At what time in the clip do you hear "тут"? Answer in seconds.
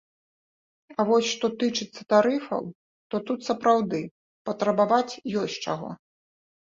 3.29-3.39